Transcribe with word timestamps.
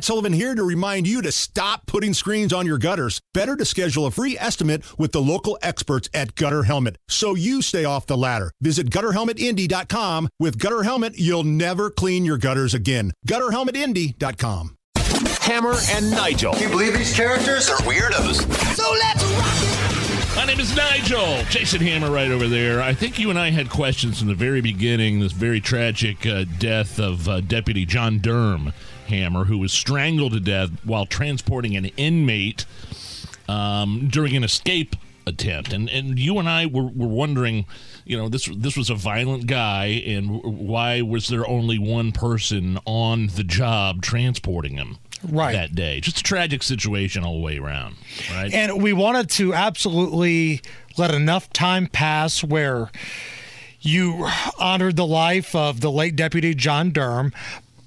Matt 0.00 0.06
Sullivan 0.06 0.32
here 0.32 0.54
to 0.54 0.64
remind 0.64 1.06
you 1.06 1.20
to 1.20 1.30
stop 1.30 1.84
putting 1.84 2.14
screens 2.14 2.54
on 2.54 2.64
your 2.64 2.78
gutters. 2.78 3.20
Better 3.34 3.54
to 3.54 3.66
schedule 3.66 4.06
a 4.06 4.10
free 4.10 4.34
estimate 4.38 4.82
with 4.98 5.12
the 5.12 5.20
local 5.20 5.58
experts 5.60 6.08
at 6.14 6.34
Gutter 6.36 6.62
Helmet 6.62 6.96
so 7.06 7.34
you 7.34 7.60
stay 7.60 7.84
off 7.84 8.06
the 8.06 8.16
ladder. 8.16 8.50
Visit 8.62 8.88
gutterhelmetindy.com. 8.88 10.30
With 10.38 10.58
Gutter 10.58 10.84
Helmet, 10.84 11.18
you'll 11.18 11.44
never 11.44 11.90
clean 11.90 12.24
your 12.24 12.38
gutters 12.38 12.72
again. 12.72 13.12
Gutterhelmetindy.com. 13.28 14.74
Hammer 15.42 15.74
and 15.90 16.10
Nigel. 16.10 16.54
Can 16.54 16.62
you 16.62 16.68
believe 16.70 16.94
these 16.94 17.14
characters 17.14 17.68
are 17.68 17.76
weirdos? 17.80 18.36
So 18.74 18.90
let's 18.90 19.22
rock 19.22 19.52
it. 19.52 20.36
My 20.36 20.46
name 20.46 20.60
is 20.60 20.74
Nigel. 20.74 21.42
Jason 21.50 21.82
Hammer 21.82 22.10
right 22.10 22.30
over 22.30 22.48
there. 22.48 22.80
I 22.80 22.94
think 22.94 23.18
you 23.18 23.28
and 23.28 23.38
I 23.38 23.50
had 23.50 23.68
questions 23.68 24.20
from 24.20 24.28
the 24.28 24.34
very 24.34 24.62
beginning, 24.62 25.20
this 25.20 25.32
very 25.32 25.60
tragic 25.60 26.24
uh, 26.24 26.46
death 26.58 26.98
of 26.98 27.28
uh, 27.28 27.42
Deputy 27.42 27.84
John 27.84 28.18
Durm 28.18 28.72
Hammer, 29.10 29.44
who 29.44 29.58
was 29.58 29.72
strangled 29.72 30.32
to 30.32 30.40
death 30.40 30.70
while 30.84 31.06
transporting 31.06 31.76
an 31.76 31.86
inmate 31.96 32.64
um, 33.48 34.08
during 34.08 34.36
an 34.36 34.44
escape 34.44 34.96
attempt. 35.26 35.72
And 35.72 35.88
and 35.88 36.18
you 36.18 36.38
and 36.38 36.48
I 36.48 36.66
were, 36.66 36.84
were 36.84 37.08
wondering, 37.08 37.66
you 38.04 38.16
know, 38.16 38.28
this 38.28 38.48
this 38.56 38.76
was 38.76 38.90
a 38.90 38.94
violent 38.94 39.46
guy, 39.46 39.86
and 40.06 40.42
why 40.42 41.02
was 41.02 41.28
there 41.28 41.46
only 41.46 41.78
one 41.78 42.12
person 42.12 42.78
on 42.84 43.28
the 43.28 43.44
job 43.44 44.02
transporting 44.02 44.74
him? 44.74 44.98
Right. 45.22 45.52
that 45.52 45.74
day. 45.74 46.00
Just 46.00 46.20
a 46.20 46.22
tragic 46.22 46.62
situation 46.62 47.24
all 47.24 47.34
the 47.34 47.40
way 47.40 47.58
around, 47.58 47.96
right? 48.30 48.50
And 48.54 48.82
we 48.82 48.94
wanted 48.94 49.28
to 49.32 49.52
absolutely 49.52 50.62
let 50.96 51.10
enough 51.10 51.52
time 51.52 51.88
pass 51.88 52.42
where 52.42 52.90
you 53.82 54.26
honored 54.58 54.96
the 54.96 55.06
life 55.06 55.54
of 55.54 55.82
the 55.82 55.90
late 55.90 56.16
Deputy 56.16 56.54
John 56.54 56.90
Durm. 56.90 57.34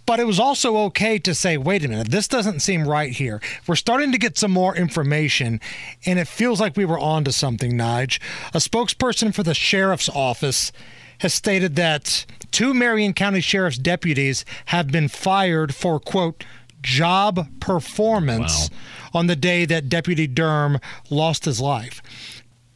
But 0.05 0.19
it 0.19 0.27
was 0.27 0.39
also 0.39 0.77
okay 0.87 1.17
to 1.19 1.33
say, 1.33 1.57
wait 1.57 1.85
a 1.85 1.87
minute, 1.87 2.09
this 2.09 2.27
doesn't 2.27 2.59
seem 2.61 2.87
right 2.87 3.11
here. 3.11 3.41
We're 3.67 3.75
starting 3.75 4.11
to 4.11 4.17
get 4.17 4.37
some 4.37 4.51
more 4.51 4.75
information, 4.75 5.61
and 6.05 6.19
it 6.19 6.27
feels 6.27 6.59
like 6.59 6.75
we 6.75 6.83
were 6.85 6.99
on 6.99 7.23
to 7.23 7.31
something, 7.31 7.71
Nige. 7.73 8.19
A 8.53 8.57
spokesperson 8.57 9.33
for 9.33 9.43
the 9.43 9.53
sheriff's 9.53 10.09
office 10.09 10.71
has 11.19 11.33
stated 11.33 11.75
that 11.77 12.25
two 12.51 12.73
Marion 12.73 13.13
County 13.13 13.39
Sheriff's 13.39 13.77
deputies 13.77 14.43
have 14.65 14.87
been 14.89 15.07
fired 15.07 15.73
for, 15.73 15.99
quote, 16.01 16.43
job 16.81 17.47
performance 17.61 18.69
Wow. 18.69 18.77
on 19.21 19.27
the 19.27 19.37
day 19.37 19.63
that 19.63 19.87
Deputy 19.87 20.27
Durm 20.27 20.81
lost 21.09 21.45
his 21.45 21.61
life. 21.61 22.01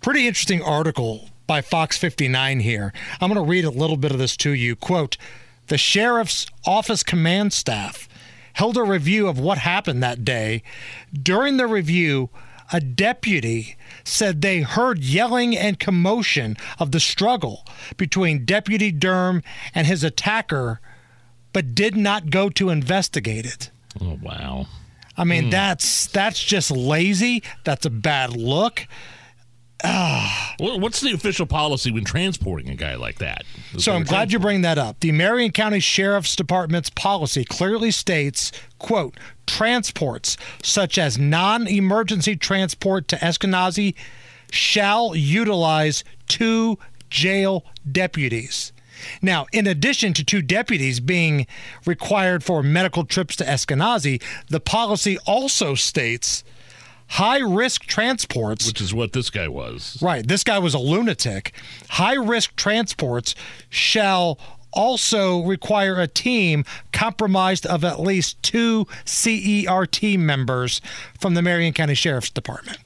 Pretty 0.02 0.28
interesting 0.28 0.62
article 0.62 1.30
by 1.46 1.60
Fox 1.60 1.98
59 1.98 2.62
here. 2.62 2.94
I'm 3.20 3.30
going 3.34 3.44
to 3.44 3.50
read 3.50 3.66
a 3.66 3.70
little 3.70 3.98
bit 3.98 4.12
of 4.12 4.18
this 4.18 4.38
to 4.38 4.52
you. 4.52 4.78
Quote 4.78 5.18
The 5.68 5.78
sheriff's 5.78 6.48
office 6.66 7.04
command 7.04 7.54
staff 7.54 8.08
held 8.54 8.78
a 8.78 8.84
review 8.84 9.28
of 9.28 9.40
what 9.40 9.60
happened 9.60 10.02
that 10.02 10.26
day. 10.26 10.64
During 11.14 11.58
the 11.58 11.68
review, 11.68 12.30
a 12.72 12.80
deputy 12.80 13.76
said 14.04 14.42
they 14.42 14.62
heard 14.62 15.00
yelling 15.00 15.56
and 15.56 15.80
commotion 15.80 16.58
of 16.80 16.92
the 16.92 17.00
struggle 17.00 17.66
between 17.98 18.45
Deputy 18.45 18.92
Durm 18.92 19.44
and 19.76 19.88
his 19.88 20.04
attacker, 20.04 20.80
but 21.54 21.76
did 21.76 21.95
not 21.95 22.30
go 22.30 22.50
to 22.50 22.70
investigate 22.70 23.45
it. 23.45 23.70
oh 24.02 24.18
wow. 24.22 24.68
I 25.20 25.23
mean, 25.23 25.45
hmm. 25.45 25.50
that's 25.50 26.08
that's 26.08 26.44
just 26.44 26.70
lazy. 26.70 27.44
That's 27.64 27.86
a 27.86 27.90
bad 27.90 28.36
look. 28.36 28.88
Ah. 29.83 30.56
Well, 30.59 30.80
What's 30.80 31.02
the 31.02 31.11
official 31.11 31.45
policy 31.45 31.92
when 31.92 32.03
transporting 32.03 32.70
a 32.70 32.75
guy 32.75 32.95
like 32.95 33.20
that? 33.20 33.44
So 33.78 33.94
I'm 33.94 34.03
glad 34.03 34.31
you 34.31 34.39
bring 34.39 34.61
that 34.61 34.78
up. 34.78 35.00
The 35.02 35.11
Marion 35.11 35.52
County 35.52 35.80
Sheriff's 35.80 36.36
Department's 36.36 36.89
policy 36.89 37.45
clearly 37.45 37.92
states, 37.92 38.52
quote, 38.80 39.16
transports 39.45 40.36
such 40.64 40.98
as 40.98 41.17
non-emergency 41.17 42.36
transport 42.36 43.08
to 43.09 43.17
Eskenazi 43.17 43.94
shall 44.52 45.16
utilize 45.16 46.03
two 46.28 46.78
jail 47.09 47.64
deputies. 47.89 48.71
Now, 49.21 49.45
in 49.54 49.67
addition 49.67 50.14
to 50.14 50.23
two 50.23 50.42
deputies 50.42 50.99
being 50.99 51.45
required 51.86 52.43
for 52.43 52.64
medical 52.64 53.05
trips 53.05 53.36
to 53.37 53.43
Eskenazi, 53.43 54.21
the 54.49 54.60
policy 54.60 55.20
also 55.27 55.76
states 55.76 56.43
high 57.10 57.40
risk 57.40 57.84
transports 57.84 58.68
which 58.68 58.82
is 58.82 58.94
what 58.94 59.14
this 59.14 59.30
guy 59.30 59.48
was. 59.48 59.98
Right. 60.02 60.28
This 60.28 60.44
guy 60.44 60.60
was 60.60 60.73
a 60.73 60.80
lunatic. 60.80 61.54
High 61.90 62.16
risk 62.16 62.56
transports 62.56 63.36
shall 63.70 64.40
also 64.73 65.42
require 65.44 66.00
a 66.00 66.08
team 66.08 66.64
compromised 66.92 67.66
of 67.66 67.84
at 67.84 68.00
least 68.00 68.42
two 68.44 68.86
CERT 69.06 70.20
members 70.20 70.82
from 71.20 71.34
the 71.34 71.42
Marion 71.42 71.73
County 71.73 71.96
Sheriff's 71.96 72.30
Department. 72.30 72.78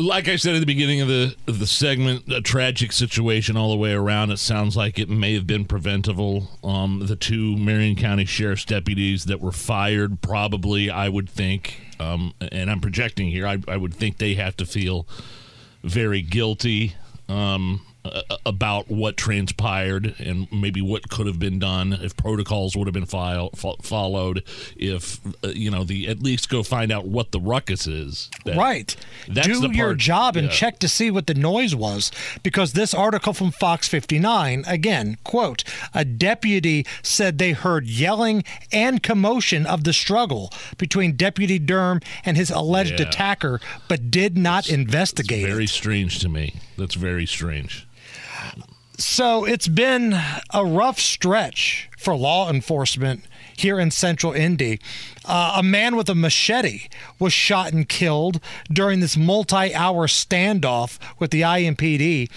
Like 0.00 0.26
I 0.26 0.36
said 0.36 0.54
at 0.54 0.60
the 0.60 0.66
beginning 0.66 1.02
of 1.02 1.08
the 1.08 1.36
of 1.46 1.58
the 1.58 1.66
segment, 1.66 2.32
a 2.32 2.40
tragic 2.40 2.92
situation 2.92 3.58
all 3.58 3.70
the 3.70 3.76
way 3.76 3.92
around. 3.92 4.30
It 4.30 4.38
sounds 4.38 4.74
like 4.74 4.98
it 4.98 5.10
may 5.10 5.34
have 5.34 5.46
been 5.46 5.66
preventable. 5.66 6.48
Um, 6.64 7.02
the 7.06 7.16
two 7.16 7.58
Marion 7.58 7.96
County 7.96 8.24
Sheriff's 8.24 8.64
deputies 8.64 9.26
that 9.26 9.40
were 9.40 9.52
fired, 9.52 10.22
probably, 10.22 10.88
I 10.88 11.10
would 11.10 11.28
think, 11.28 11.78
um, 12.00 12.32
and 12.40 12.70
I'm 12.70 12.80
projecting 12.80 13.28
here, 13.28 13.46
I, 13.46 13.58
I 13.68 13.76
would 13.76 13.92
think 13.92 14.16
they 14.16 14.34
have 14.34 14.56
to 14.58 14.66
feel 14.66 15.06
very 15.82 16.22
guilty 16.22 16.94
um, 17.28 17.84
a- 18.04 18.22
about 18.46 18.88
what 18.90 19.16
transpired 19.16 20.14
and 20.18 20.50
maybe 20.52 20.80
what 20.80 21.08
could 21.08 21.26
have 21.26 21.38
been 21.38 21.58
done 21.58 21.92
if 21.92 22.16
protocols 22.16 22.76
would 22.76 22.86
have 22.86 22.94
been 22.94 23.06
file, 23.06 23.50
fo- 23.54 23.76
followed. 23.82 24.42
If 24.76 25.20
uh, 25.44 25.48
you 25.48 25.70
know, 25.70 25.84
the 25.84 26.08
at 26.08 26.22
least 26.22 26.48
go 26.48 26.62
find 26.62 26.90
out 26.90 27.06
what 27.06 27.32
the 27.32 27.40
ruckus 27.40 27.86
is. 27.86 28.30
That- 28.44 28.56
right. 28.56 28.94
that's 29.28 29.46
Do 29.46 29.60
the 29.60 29.68
your 29.74 29.88
part- 29.88 29.98
job 29.98 30.36
and 30.36 30.48
yeah. 30.48 30.52
check 30.52 30.78
to 30.80 30.88
see 30.88 31.10
what 31.10 31.26
the 31.26 31.34
noise 31.34 31.74
was 31.74 32.10
because 32.42 32.72
this 32.72 32.92
article 32.94 33.32
from 33.32 33.50
Fox 33.52 33.88
59 33.88 34.64
again, 34.66 35.18
quote, 35.24 35.64
a 35.94 36.04
deputy 36.04 36.84
said 37.02 37.38
they 37.38 37.52
heard 37.52 37.86
yelling 37.86 38.42
and 38.72 39.02
commotion 39.02 39.64
of 39.66 39.84
the 39.84 39.92
struggle 39.92 40.50
between 40.78 41.16
Deputy 41.16 41.60
Durm 41.60 42.02
and 42.24 42.36
his 42.36 42.50
alleged 42.50 42.98
Yeah. 42.98 43.06
attacker 43.06 43.60
but 43.88 44.10
did 44.10 44.36
not 44.36 44.68
investigate 44.68 45.46
Very 45.46 45.64
it. 45.64 45.70
strange 45.70 46.18
to 46.20 46.28
me. 46.28 46.54
That's 46.76 46.94
very 46.94 47.26
strange. 47.26 47.86
So 48.98 49.44
it's 49.44 49.68
been 49.68 50.18
a 50.52 50.64
rough 50.64 51.00
stretch 51.00 51.90
for 51.98 52.14
law 52.14 52.50
enforcement 52.50 53.24
here 53.56 53.80
in 53.80 53.90
central 53.90 54.32
Indy. 54.32 54.80
Uh, 55.24 55.54
a 55.56 55.62
man 55.62 55.96
with 55.96 56.08
a 56.08 56.14
machete 56.14 56.88
was 57.18 57.32
shot 57.32 57.72
and 57.72 57.88
killed 57.88 58.40
during 58.72 59.00
this 59.00 59.16
multi 59.16 59.74
hour 59.74 60.06
standoff 60.06 60.98
with 61.18 61.30
the 61.30 61.42
IMPD. 61.42 62.30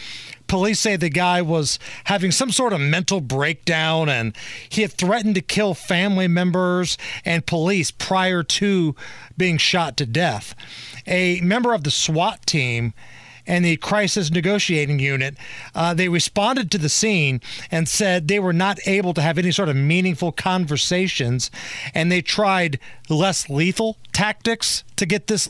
Police 0.47 0.79
say 0.79 0.95
the 0.95 1.09
guy 1.09 1.41
was 1.41 1.79
having 2.05 2.31
some 2.31 2.51
sort 2.51 2.73
of 2.73 2.79
mental 2.79 3.21
breakdown 3.21 4.09
and 4.09 4.35
he 4.69 4.81
had 4.81 4.91
threatened 4.91 5.35
to 5.35 5.41
kill 5.41 5.73
family 5.73 6.27
members 6.27 6.97
and 7.23 7.45
police 7.45 7.89
prior 7.91 8.43
to 8.43 8.95
being 9.37 9.57
shot 9.57 9.97
to 9.97 10.05
death. 10.05 10.55
A 11.07 11.41
member 11.41 11.73
of 11.73 11.83
the 11.83 11.91
SWAT 11.91 12.45
team 12.45 12.93
and 13.47 13.63
the 13.65 13.77
crisis 13.77 14.31
negotiating 14.31 14.99
unit, 14.99 15.35
uh, 15.73 15.93
they 15.93 16.09
responded 16.09 16.71
to 16.71 16.77
the 16.77 16.89
scene 16.89 17.41
and 17.71 17.87
said 17.87 18.27
they 18.27 18.39
were 18.39 18.53
not 18.53 18.79
able 18.87 19.13
to 19.13 19.21
have 19.21 19.37
any 19.37 19.51
sort 19.51 19.69
of 19.69 19.75
meaningful 19.75 20.31
conversations, 20.31 21.51
and 21.93 22.11
they 22.11 22.21
tried 22.21 22.79
less 23.09 23.49
lethal 23.49 23.97
tactics 24.13 24.83
to 24.95 25.05
get 25.05 25.27
this 25.27 25.47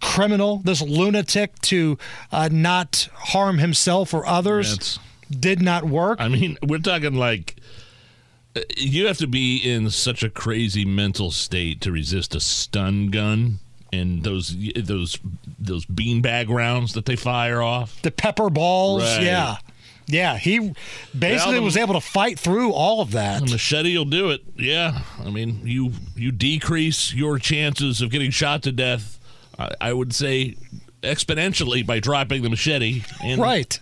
criminal, 0.00 0.58
this 0.58 0.82
lunatic, 0.82 1.58
to 1.62 1.98
uh, 2.32 2.48
not 2.52 3.08
harm 3.14 3.58
himself 3.58 4.12
or 4.14 4.26
others. 4.26 4.70
That's- 4.70 4.98
Did 5.28 5.60
not 5.60 5.84
work. 5.84 6.20
I 6.20 6.28
mean, 6.28 6.56
we're 6.62 6.78
talking 6.78 7.14
like 7.14 7.56
uh, 8.54 8.60
you 8.76 9.06
have 9.06 9.18
to 9.18 9.26
be 9.26 9.56
in 9.56 9.90
such 9.90 10.22
a 10.22 10.30
crazy 10.30 10.84
mental 10.84 11.30
state 11.32 11.80
to 11.80 11.90
resist 11.90 12.34
a 12.34 12.40
stun 12.40 13.08
gun 13.10 13.58
and 13.92 14.22
those 14.24 14.54
those 14.76 15.18
those 15.58 15.84
beanbag 15.86 16.48
rounds 16.48 16.92
that 16.94 17.04
they 17.06 17.16
fire 17.16 17.62
off. 17.62 18.00
the 18.02 18.10
pepper 18.10 18.50
balls, 18.50 19.02
Right. 19.02 19.22
yeah. 19.22 19.56
Yeah, 20.08 20.38
he 20.38 20.72
basically 21.18 21.54
Well, 21.54 21.60
the- 21.60 21.62
was 21.62 21.76
able 21.76 21.94
to 21.94 22.00
fight 22.00 22.38
through 22.38 22.70
all 22.72 23.00
of 23.00 23.10
that. 23.10 23.42
A 23.42 23.50
machete 23.50 23.96
will 23.98 24.04
do 24.04 24.30
it. 24.30 24.40
Yeah, 24.56 25.00
I 25.24 25.30
mean, 25.30 25.62
you 25.64 25.92
you 26.14 26.30
decrease 26.30 27.12
your 27.12 27.40
chances 27.40 28.00
of 28.00 28.10
getting 28.10 28.30
shot 28.30 28.62
to 28.62 28.72
death. 28.72 29.18
I, 29.58 29.70
I 29.80 29.92
would 29.92 30.14
say 30.14 30.54
exponentially 31.02 31.84
by 31.84 31.98
dropping 32.00 32.42
the 32.42 32.50
machete. 32.50 33.02
And, 33.22 33.40
Right. 33.40 33.78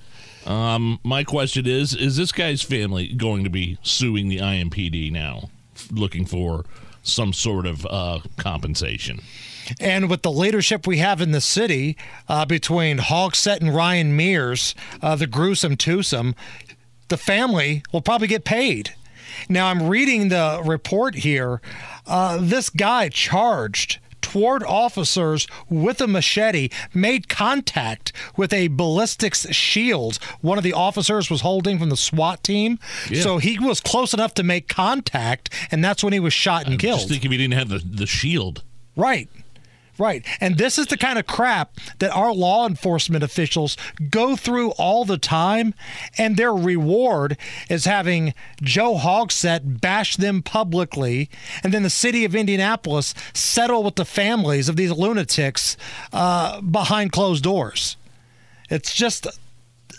Um, 0.47 0.99
my 1.03 1.25
question 1.25 1.67
is: 1.67 1.95
Is 1.95 2.17
this 2.17 2.31
guy's 2.33 2.63
family 2.63 3.09
going 3.09 3.45
to 3.45 3.51
be 3.51 3.79
suing 3.83 4.29
the 4.29 4.39
IMPD 4.39 5.11
now, 5.11 5.49
looking 5.91 6.27
for 6.27 6.65
some 7.03 7.33
sort 7.33 7.67
of 7.67 7.87
uh, 7.87 8.21
compensation? 8.37 9.21
And 9.81 10.11
with 10.11 10.23
the 10.23 10.31
leadership 10.31 10.87
we 10.87 10.99
have 10.99 11.21
in 11.21 11.33
the 11.33 11.41
city 11.41 11.97
uh, 12.29 12.45
between 12.45 12.99
Hogsett 12.99 13.61
and 13.61 13.75
Ryan 13.75 14.17
Mears, 14.17 14.75
uh, 15.03 15.17
the 15.17 15.27
gruesome 15.27 15.77
twosome, 15.77 16.35
the 17.09 17.17
family 17.17 17.83
will 17.93 18.03
probably 18.03 18.29
get 18.29 18.45
paid. 18.45 18.95
Now, 19.49 19.67
I'm 19.67 19.89
reading 19.89 20.29
the 20.29 20.63
report 20.65 21.17
here. 21.17 21.61
Uh, 22.07 22.39
this 22.41 22.71
guy 22.71 23.09
charged 23.09 23.99
toward 24.21 24.65
officers 24.65 25.47
with 25.69 26.01
a 26.01 26.09
machete 26.09 26.69
made 26.93 27.29
contact 27.29 28.13
with 28.37 28.53
a 28.53 28.67
ballistics 28.69 29.47
shield 29.55 30.19
one 30.41 30.59
of 30.59 30.65
the 30.65 30.73
officers 30.73 31.31
was 31.31 31.43
holding 31.43 31.79
from 31.79 31.89
the 31.89 31.97
SWAT 31.97 32.43
team. 32.43 32.79
Yeah. 33.09 33.21
So 33.21 33.39
he 33.39 33.59
was 33.59 33.81
close 33.81 34.13
enough 34.13 34.35
to 34.35 34.43
make 34.43 34.67
contact, 34.67 35.51
and 35.71 35.85
that's 35.85 36.03
when 36.03 36.13
he 36.13 36.21
was 36.21 36.33
shot 36.33 36.67
and 36.67 36.81
killed. 36.81 37.01
Just 37.01 37.11
think 37.11 37.25
if 37.25 37.31
he 37.31 37.37
didn't 37.37 37.55
have 37.55 37.69
the, 37.69 37.79
the 37.79 38.07
shield. 38.07 38.65
Right. 38.97 39.29
Right. 39.99 40.27
And 40.41 40.59
this 40.59 40.79
is 40.79 40.87
the 40.89 40.97
kind 40.97 41.19
of 41.19 41.27
crap 41.27 41.77
that 42.01 42.11
our 42.11 42.33
law 42.33 42.67
enforcement 42.67 43.23
officials 43.23 43.77
go 44.11 44.35
through 44.35 44.71
all 44.73 45.05
the 45.05 45.19
time. 45.19 45.75
And 46.19 46.37
their 46.37 46.53
reward 46.53 47.37
is 47.71 47.85
having 47.85 48.35
Joe 48.61 48.97
Hogsett 48.97 49.81
bash 49.81 50.17
them 50.17 50.43
publicly. 50.43 51.31
And 51.63 51.73
then 51.73 51.85
the 51.85 51.91
city 51.91 52.25
of 52.25 52.35
Indianapolis 52.35 53.15
settle 53.33 53.85
with 53.85 53.95
the 53.95 54.05
families 54.05 54.69
of 54.69 54.77
these 54.77 54.91
lunatics 54.91 55.77
uh, 56.13 56.61
behind 56.61 57.13
closed 57.13 57.45
doors. 57.45 57.97
It's 58.71 58.95
just. 58.95 59.27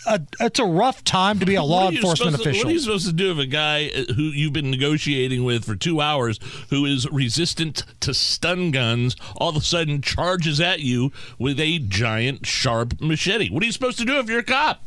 A, 0.06 0.20
it's 0.40 0.58
a 0.60 0.64
rough 0.64 1.02
time 1.04 1.40
to 1.40 1.46
be 1.46 1.56
a 1.56 1.62
law 1.62 1.90
enforcement 1.90 2.36
to- 2.36 2.42
official. 2.42 2.64
what 2.64 2.70
are 2.70 2.72
you 2.74 2.78
supposed 2.78 3.06
to 3.06 3.12
do 3.12 3.32
if 3.32 3.38
a 3.38 3.46
guy 3.46 3.88
uh, 3.88 4.12
who 4.14 4.22
you've 4.22 4.52
been 4.52 4.70
negotiating 4.70 5.42
with 5.44 5.64
for 5.64 5.74
two 5.74 6.00
hours, 6.00 6.38
who 6.70 6.84
is 6.86 7.10
resistant 7.10 7.82
to 8.00 8.14
stun 8.14 8.70
guns, 8.70 9.16
all 9.36 9.50
of 9.50 9.56
a 9.56 9.60
sudden 9.60 10.00
charges 10.00 10.60
at 10.60 10.80
you 10.80 11.10
with 11.38 11.58
a 11.58 11.78
giant, 11.80 12.46
sharp 12.46 13.00
machete? 13.00 13.50
What 13.50 13.62
are 13.62 13.66
you 13.66 13.72
supposed 13.72 13.98
to 13.98 14.04
do 14.04 14.18
if 14.18 14.28
you're 14.28 14.38
a 14.40 14.44
cop? 14.44 14.82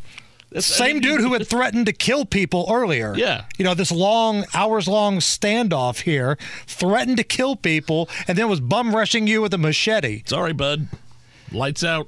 That's- 0.51 0.71
I 0.79 0.85
Same 0.85 0.95
mean, 0.95 1.03
dude 1.03 1.21
who 1.21 1.33
had 1.33 1.45
threatened 1.47 1.85
to 1.87 1.93
kill 1.93 2.25
people 2.25 2.65
earlier. 2.71 3.13
Yeah. 3.15 3.43
You 3.57 3.65
know, 3.65 3.73
this 3.73 3.91
long, 3.91 4.45
hours 4.53 4.87
long 4.87 5.17
standoff 5.17 6.01
here, 6.01 6.37
threatened 6.65 7.17
to 7.17 7.23
kill 7.23 7.55
people, 7.55 8.09
and 8.27 8.37
then 8.37 8.49
was 8.49 8.59
bum 8.59 8.95
rushing 8.95 9.27
you 9.27 9.41
with 9.41 9.53
a 9.53 9.57
machete. 9.59 10.23
Sorry, 10.25 10.53
bud. 10.53 10.87
Lights 11.51 11.83
out. 11.83 12.07